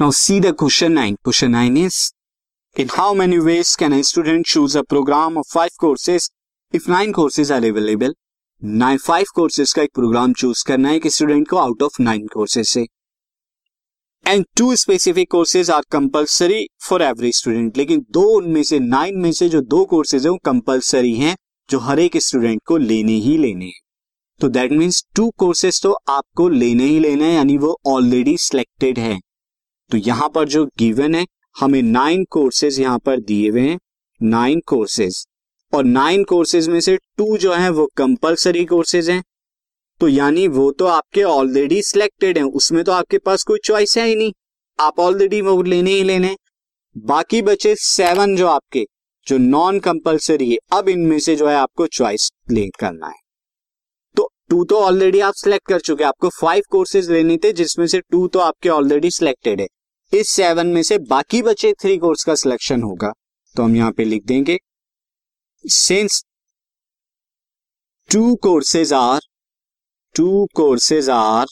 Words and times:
Now 0.00 0.10
see 0.10 0.38
the 0.38 0.52
question 0.52 0.94
9. 0.94 1.16
Question 1.24 1.50
9 1.50 1.76
is, 1.76 2.12
In 2.76 2.88
how 2.88 3.14
many 3.14 3.40
ways 3.40 3.74
can 3.74 3.92
a 3.92 4.04
student 4.04 4.46
choose 4.46 4.76
a 4.76 4.84
program 4.84 5.36
of 5.36 5.46
five 5.48 5.70
courses 5.76 6.30
if 6.74 6.86
nine 6.86 7.12
courses 7.12 7.50
are 7.50 7.64
available? 7.70 8.12
Nine 8.64 8.98
five 8.98 9.26
courses 9.34 9.72
का 9.72 9.82
एक 9.82 9.90
program 9.94 10.32
choose 10.32 10.64
करना 10.66 10.88
है 10.88 10.96
एक 10.96 11.06
student 11.06 11.48
को 11.48 11.56
out 11.56 11.82
of 11.82 12.02
nine 12.02 12.26
courses 12.26 12.68
से 12.68 12.86
and 14.26 14.44
two 14.56 14.76
specific 14.76 15.30
courses 15.30 15.70
are 15.70 15.82
compulsory 15.92 16.66
for 16.80 17.02
every 17.02 17.32
student 17.32 17.76
लेकिन 17.76 18.06
दो 18.10 18.22
उनमें 18.36 18.62
से 18.62 18.78
नाइन 18.78 19.18
में 19.18 19.32
से 19.32 19.48
जो 19.48 19.60
दो 19.60 19.84
कोर्सेज 19.84 20.24
है, 20.24 20.30
वो 20.30 20.38
कंपल्सरी 20.44 21.14
हैं, 21.14 21.36
जो 21.70 21.78
हर 21.78 21.98
एक 21.98 22.16
स्टूडेंट 22.16 22.62
को 22.66 22.76
लेने 22.76 23.12
ही 23.12 23.38
लेने 23.38 23.64
हैं 23.64 23.80
तो 24.40 24.48
दैट 24.48 24.72
मीन्स 24.72 25.04
टू 25.16 25.30
कोर्सेज 25.30 25.82
तो 25.82 25.92
आपको 26.08 26.48
लेने 26.48 26.84
ही 26.84 26.98
लेने 26.98 27.24
हैं, 27.24 27.34
यानी 27.34 27.58
वो 27.58 27.78
ऑलरेडी 27.86 28.38
सिलेक्टेड 28.38 28.98
है 28.98 29.20
तो 29.90 29.96
यहाँ 29.98 30.28
पर 30.28 30.48
जो 30.48 30.64
गिवन 30.78 31.14
है, 31.14 31.24
हमें 31.56 31.82
नाइन 31.82 32.24
कोर्सेज 32.24 32.80
यहाँ 32.80 32.98
पर 32.98 33.20
दिए 33.20 33.48
हुए 33.50 33.60
हैं 33.60 33.78
नाइन 34.20 34.60
कोर्सेज 34.66 35.24
और 35.72 35.84
नाइन 35.84 36.24
कोर्सेज 36.24 36.68
में 36.68 36.80
से 36.80 36.96
टू 36.96 37.36
जो 37.36 37.52
है, 37.52 37.68
वो 37.70 37.86
कंपल्सरी 37.96 38.64
कोर्सेज 38.64 39.10
हैं। 39.10 39.22
तो 40.00 40.08
यानी 40.08 40.46
वो 40.48 40.70
तो 40.70 40.86
आपके 40.86 41.22
ऑलरेडी 41.22 41.80
सिलेक्टेड 41.82 42.38
हैं, 42.38 42.44
उसमें 42.44 42.82
तो 42.84 42.92
आपके 42.92 43.18
पास 43.18 43.42
कोई 43.42 43.58
चॉइस 43.64 43.96
है 43.98 44.06
ही 44.06 44.14
नहीं। 44.14 44.32
आप 44.78 45.00
ऑलरेडी 45.00 45.40
वो 45.40 45.62
लेने 45.62 45.90
ही 45.90 46.02
लेने 46.02 46.36
बाकी 46.96 47.40
बचे 47.42 47.74
सेवन 47.76 48.36
जो 48.36 48.46
आपके, 48.46 48.84
जो 49.26 49.38
नॉन 49.38 49.78
कंपल्सरी 49.80 50.50
है, 50.50 50.58
अब 50.72 50.88
इनमें 50.88 51.18
से 51.18 51.36
जो 51.36 51.48
है 51.48 51.54
आपको 51.54 51.86
चॉइस 51.86 52.30
ले 52.50 52.68
करना 52.80 53.06
है। 53.06 53.20
तो 54.16 54.28
टू 54.50 54.64
तो 54.64 54.76
ऑलरेडी 54.76 55.20
आप 55.20 55.34
सिलेक्ट 55.34 55.68
कर 55.68 55.80
चुके 55.80 56.04
आपको 56.04 56.28
फाइव 56.40 56.62
कोर्सेज 56.70 57.10
लेने 57.10 57.36
थे, 57.36 57.52
जिसमें 57.52 57.86
से 57.86 58.00
टू 58.00 58.26
तो 58.28 58.38
आपके 58.38 58.68
ऑलरेडी 58.68 59.10
सिलेक्टेड 59.10 59.60
है। 59.60 59.66
इस 60.12 60.28
सेवन 60.28 60.66
में 60.66 60.82
से 60.82 60.98
बाकी 60.98 61.42
बचे 61.42 61.72
थ्री 61.72 61.96
कोर्स 61.98 62.24
का 62.24 62.34
सिलेक्शन 62.34 62.82
होगा। 62.82 63.12
तो 63.54 63.62
हम 63.62 63.76
यहाँ 63.76 63.92
पे 63.92 64.04
लिख 64.04 64.24
देंगे 64.26 64.58
since 65.64 66.22
two 68.08 68.34
courses 68.36 68.92
are 68.92 69.20
two 70.14 70.46
courses 70.54 71.08
are 71.10 71.46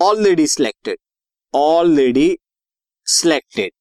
already 0.00 0.46
selected 0.46 0.98
already 1.54 2.36
selected 3.06 3.72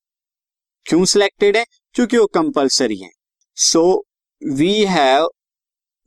क्यों 0.86 1.06
सिलेक्टेड 1.06 1.58
है? 1.58 1.66
क्योंकि 1.96 2.18
वो 2.18 2.26
कंपल्सरी 2.28 2.98
है। 2.98 3.10
So 3.58 4.06
we 4.42 4.74
have 4.86 5.28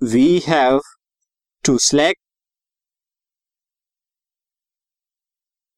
we 0.02 0.38
have 0.38 0.80
to 1.64 1.78
select 1.78 2.20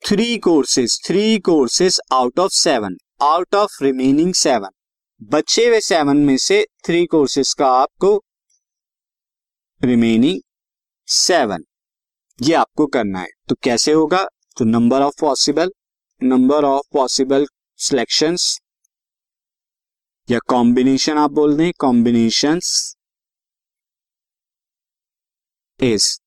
three 0.04 0.38
courses 0.38 1.00
three 1.06 1.38
courses 1.38 2.00
out 2.12 2.38
of 2.38 2.52
seven 2.52 2.96
out 3.22 3.54
of 3.54 3.82
remaining 3.84 4.34
seven 4.34 4.68
बचे 5.22 5.66
हुए 5.66 5.80
seven 5.80 6.16
में 6.16 6.36
से 6.36 6.66
three 6.86 7.06
courses 7.06 7.52
का 7.54 7.66
आपको 7.66 8.10
रिमेनिंग 9.84 10.40
सेवन 11.08 11.64
ये 12.42 12.54
आपको 12.54 12.86
करना 12.86 13.20
है। 13.20 13.28
तो 13.48 13.54
कैसे 13.62 13.92
होगा? 13.92 14.24
तो 14.58 14.64
number 14.64 15.02
of 15.02 15.14
possible 15.20 15.72
number 16.22 16.64
of 16.64 16.86
possible 16.92 17.46
selection 17.78 18.36
या 20.30 20.38
कॉम्बिनेशन 20.48 21.18
आप 21.18 21.30
बोल 21.30 21.56
दें 21.56 21.72
combination 21.78 22.60
is 25.80 26.18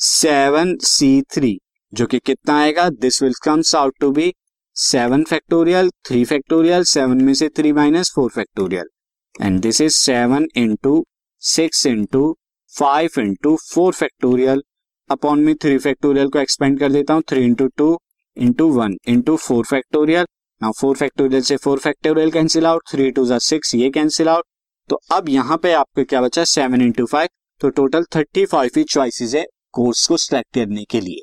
seven 0.00 0.76
C 0.76 1.22
three 1.22 1.58
जो 1.96 2.06
कि 2.06 2.18
कितना 2.18 2.58
आएगा? 2.60 2.88
This 2.90 3.22
will 3.22 3.34
comes 3.44 3.74
out 3.74 3.94
to 4.00 4.10
be 4.12 4.32
seven 4.76 5.22
factorial 5.24 5.88
three 6.06 6.24
factorial 6.24 6.82
seven 6.84 7.20
में 7.24 7.32
से 7.34 7.48
three 7.48 7.72
minus 7.72 8.10
four 8.14 8.30
factorial 8.30 8.88
and 9.42 9.60
this 9.60 9.80
is 9.80 9.94
seven 9.94 10.46
into 10.56 11.04
six 11.42 11.84
into 11.86 12.36
five 12.72 13.20
into 13.20 13.54
four 13.68 13.92
factorial 13.92 14.62
upon 15.10 15.40
में 15.44 15.54
three 15.54 15.78
factorial 15.78 16.28
को 16.28 16.38
expand 16.38 16.78
कर 16.80 16.92
देता 16.92 17.14
हूँ 17.14 17.22
three 17.28 17.44
into 17.44 17.66
two 17.76 17.88
into 18.36 18.68
one 18.72 18.96
into 19.08 19.36
four 19.36 19.64
factorial 19.64 20.26
now 20.60 20.72
four 20.80 20.96
factorial 20.96 21.42
से 21.42 21.56
four 21.56 21.78
factorial 21.78 22.30
cancel 22.30 22.66
out 22.66 22.82
three 22.90 23.10
two 23.10 23.26
six 23.38 23.74
ये 23.74 23.90
cancel 23.90 24.28
out 24.28 24.44
तो 24.88 24.98
अब 25.12 25.28
यहाँ 25.28 25.56
पे 25.58 25.72
आपको 25.72 26.04
क्या 26.04 26.20
बचा? 26.22 26.44
सेवन 26.44 26.82
इंटू 26.82 27.06
फाइव 27.06 27.28
तो 27.60 27.68
टोटल 27.70 28.04
थर्टी 28.16 28.44
फाइव 28.46 28.70
ही 28.76 28.84
चॉइसेस 28.84 29.34
है 29.34 29.44
कोर्स 29.72 30.06
को 30.06 30.16
सिलेक्ट 30.16 30.54
करने 30.54 30.84
के 30.84 31.00
लिए. 31.00 31.22